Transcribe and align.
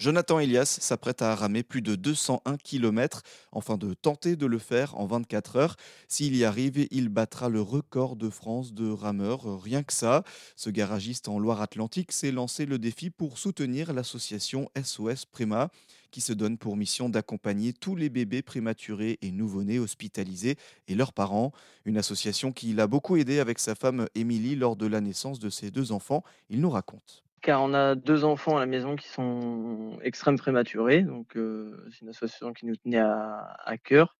Jonathan 0.00 0.38
Elias 0.38 0.78
s'apprête 0.80 1.22
à 1.22 1.34
ramer 1.34 1.64
plus 1.64 1.82
de 1.82 1.96
201 1.96 2.56
km, 2.58 3.24
enfin 3.50 3.76
de 3.76 3.94
tenter 3.94 4.36
de 4.36 4.46
le 4.46 4.60
faire 4.60 4.96
en 4.96 5.06
24 5.06 5.56
heures. 5.56 5.76
S'il 6.06 6.36
y 6.36 6.44
arrive, 6.44 6.86
il 6.92 7.08
battra 7.08 7.48
le 7.48 7.60
record 7.60 8.14
de 8.14 8.30
France 8.30 8.72
de 8.72 8.88
rameurs. 8.88 9.60
Rien 9.60 9.82
que 9.82 9.92
ça, 9.92 10.22
ce 10.54 10.70
garagiste 10.70 11.26
en 11.26 11.40
Loire-Atlantique 11.40 12.12
s'est 12.12 12.30
lancé 12.30 12.64
le 12.64 12.78
défi 12.78 13.10
pour 13.10 13.38
soutenir 13.38 13.92
l'association 13.92 14.70
SOS 14.80 15.24
Préma, 15.24 15.68
qui 16.12 16.20
se 16.20 16.32
donne 16.32 16.58
pour 16.58 16.76
mission 16.76 17.08
d'accompagner 17.08 17.72
tous 17.72 17.96
les 17.96 18.08
bébés 18.08 18.42
prématurés 18.42 19.18
et 19.20 19.32
nouveau-nés 19.32 19.80
hospitalisés 19.80 20.58
et 20.86 20.94
leurs 20.94 21.12
parents. 21.12 21.50
Une 21.84 21.98
association 21.98 22.52
qui 22.52 22.72
l'a 22.72 22.86
beaucoup 22.86 23.16
aidé 23.16 23.40
avec 23.40 23.58
sa 23.58 23.74
femme 23.74 24.06
Émilie 24.14 24.54
lors 24.54 24.76
de 24.76 24.86
la 24.86 25.00
naissance 25.00 25.40
de 25.40 25.50
ses 25.50 25.72
deux 25.72 25.90
enfants. 25.90 26.22
Il 26.50 26.60
nous 26.60 26.70
raconte 26.70 27.24
car 27.42 27.62
on 27.62 27.74
a 27.74 27.94
deux 27.94 28.24
enfants 28.24 28.56
à 28.56 28.60
la 28.60 28.66
maison 28.66 28.96
qui 28.96 29.08
sont 29.08 29.98
extrêmes 30.02 30.38
prématurés, 30.38 31.02
donc 31.02 31.36
euh, 31.36 31.86
c'est 31.90 32.02
une 32.02 32.08
association 32.08 32.52
qui 32.52 32.66
nous 32.66 32.76
tenait 32.76 32.98
à, 32.98 33.56
à 33.64 33.76
cœur. 33.78 34.16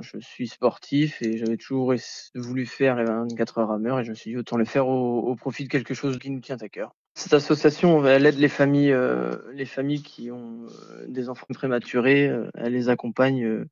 Je 0.00 0.18
suis 0.18 0.48
sportif 0.48 1.22
et 1.22 1.36
j'avais 1.38 1.56
toujours 1.56 1.94
voulu 2.34 2.66
faire 2.66 2.96
les 2.96 3.04
24 3.04 3.58
heures 3.58 3.70
à 3.70 3.78
meurtre 3.78 4.00
et 4.00 4.04
je 4.04 4.10
me 4.10 4.14
suis 4.14 4.30
dit 4.30 4.36
autant 4.36 4.56
le 4.56 4.64
faire 4.64 4.88
au, 4.88 5.20
au 5.20 5.36
profit 5.36 5.64
de 5.64 5.68
quelque 5.68 5.94
chose 5.94 6.18
qui 6.18 6.30
nous 6.30 6.40
tient 6.40 6.58
à 6.60 6.68
cœur. 6.68 6.94
Cette 7.16 7.34
association, 7.34 8.04
elle 8.04 8.26
aide 8.26 8.38
les 8.38 8.48
familles, 8.48 8.90
euh, 8.90 9.36
les 9.52 9.66
familles 9.66 10.02
qui 10.02 10.32
ont 10.32 10.66
euh, 10.66 11.04
des 11.06 11.28
enfants 11.28 11.46
prématurés, 11.54 12.28
euh, 12.28 12.50
elle 12.54 12.72
les 12.72 12.88
accompagne 12.88 13.44
euh, 13.44 13.70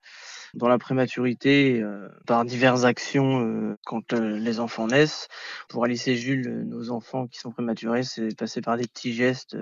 dans 0.55 0.69
la 0.69 0.79
prématurité 0.79 1.83
euh, 1.83 2.09
par 2.25 2.45
diverses 2.45 2.85
actions 2.85 3.41
euh, 3.45 3.77
quand 3.85 4.13
les 4.13 4.61
enfants 4.61 4.87
naissent. 4.87 5.27
Pour 5.69 5.85
Alice 5.85 6.07
et 6.07 6.15
Jules, 6.15 6.67
nos 6.69 6.93
enfants 6.93 7.27
qui 7.27 7.41
sont 7.41 7.51
prématurés, 7.51 8.05
c'est 8.05 8.37
passé 8.37 8.61
par 8.61 8.77
des 8.77 8.87
petits 8.87 9.13
gestes. 9.13 9.57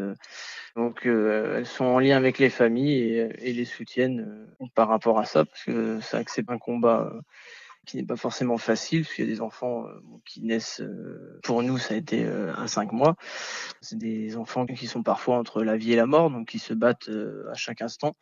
donc 0.77 1.07
elles 1.07 1.65
sont 1.65 1.87
en 1.87 2.01
lien 2.01 2.19
avec 2.19 2.39
les 2.39 2.51
familles 2.51 3.01
et, 3.01 3.29
et 3.49 3.53
les 3.55 3.65
soutiennent 3.65 4.47
par 4.75 4.89
rapport 4.89 5.19
à 5.19 5.25
ça, 5.25 5.47
parce 5.47 5.65
que 5.65 6.01
c'est 6.03 6.17
vrai 6.17 6.25
que 6.27 6.31
c'est 6.33 6.51
un 6.51 6.59
combat 6.59 7.13
qui 7.91 7.97
n'est 7.97 8.05
pas 8.05 8.17
forcément 8.17 8.59
facile, 8.59 9.03
parce 9.03 9.15
qu'il 9.15 9.25
y 9.25 9.29
a 9.29 9.31
des 9.33 9.41
enfants 9.41 9.87
qui 10.25 10.43
naissent, 10.43 10.83
pour 11.43 11.63
nous, 11.63 11.79
ça 11.79 11.95
a 11.95 11.97
été 11.97 12.27
à 12.27 12.67
cinq 12.67 12.93
mois. 12.93 13.17
C'est 13.81 13.99
des 13.99 14.37
enfants 14.37 14.67
qui 14.67 14.87
sont 14.87 15.03
parfois 15.03 15.39
entre 15.39 15.63
la 15.63 15.77
vie 15.77 15.93
et 15.93 15.97
la 15.97 16.07
mort, 16.07 16.31
donc 16.31 16.49
qui 16.49 16.59
se 16.59 16.75
battent 16.75 17.11
à 17.51 17.55
chaque 17.55 17.83
instant. 17.83 18.17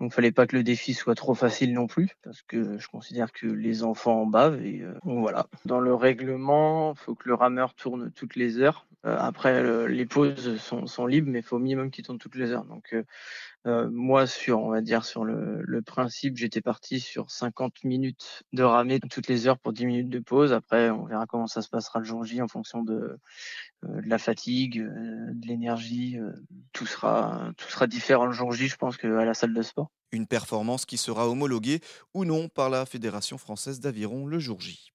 Donc, 0.00 0.12
fallait 0.12 0.32
pas 0.32 0.46
que 0.48 0.56
le 0.56 0.64
défi 0.64 0.94
soit 0.94 1.14
trop 1.14 1.34
facile 1.34 1.72
non 1.74 1.86
plus, 1.86 2.16
parce 2.24 2.42
que 2.42 2.76
je 2.78 2.88
considère 2.88 3.30
que 3.30 3.46
les 3.46 3.84
enfants 3.84 4.22
en 4.22 4.26
bavent. 4.26 4.60
Et 4.64 4.80
euh, 4.80 4.98
voilà. 5.04 5.46
Dans 5.64 5.78
le 5.78 5.94
règlement, 5.94 6.94
faut 6.94 7.14
que 7.14 7.28
le 7.28 7.34
rameur 7.34 7.74
tourne 7.74 8.10
toutes 8.10 8.34
les 8.34 8.58
heures. 8.58 8.86
Euh, 9.04 9.16
après, 9.18 9.54
euh, 9.54 9.88
les 9.88 10.06
pauses 10.06 10.56
sont, 10.58 10.86
sont 10.86 11.06
libres, 11.06 11.28
mais 11.30 11.40
il 11.40 11.42
faut 11.42 11.56
au 11.56 11.60
minimum 11.60 11.90
qu'il 11.90 12.04
tourne 12.04 12.18
toutes 12.18 12.36
les 12.36 12.52
heures. 12.52 12.64
Donc, 12.64 12.94
euh, 13.66 13.88
moi, 13.90 14.26
sur, 14.26 14.60
on 14.60 14.70
va 14.70 14.80
dire, 14.80 15.04
sur 15.04 15.24
le, 15.24 15.82
principe, 15.82 16.36
j'étais 16.36 16.60
parti 16.60 17.00
sur 17.00 17.30
50 17.30 17.84
minutes 17.84 18.44
de 18.52 18.62
ramée 18.62 19.00
toutes 19.00 19.26
les 19.26 19.48
heures 19.48 19.58
pour 19.58 19.72
10 19.72 19.86
minutes 19.86 20.08
de 20.08 20.20
pause. 20.20 20.52
Après, 20.52 20.90
on 20.90 21.04
verra 21.04 21.26
comment 21.26 21.48
ça 21.48 21.62
se 21.62 21.68
passera 21.68 21.98
le 21.98 22.04
jour 22.04 22.24
J 22.24 22.40
en 22.40 22.48
fonction 22.48 22.82
de, 22.82 23.18
de 23.82 24.08
la 24.08 24.18
fatigue, 24.18 24.80
de 24.82 25.46
l'énergie. 25.46 26.18
tout 26.72 26.86
sera, 26.86 27.50
tout 27.56 27.68
sera 27.68 27.88
différent 27.88 28.26
le 28.26 28.32
jour 28.32 28.52
J, 28.52 28.68
je 28.68 28.76
pense, 28.76 28.96
qu'à 28.96 29.08
la 29.08 29.34
salle 29.34 29.54
de 29.54 29.62
sport. 29.62 29.90
Une 30.12 30.26
performance 30.26 30.86
qui 30.86 30.96
sera 30.96 31.28
homologuée 31.28 31.80
ou 32.14 32.24
non 32.24 32.48
par 32.48 32.70
la 32.70 32.86
Fédération 32.86 33.38
française 33.38 33.80
d'aviron 33.80 34.26
le 34.26 34.38
jour 34.38 34.60
J. 34.60 34.91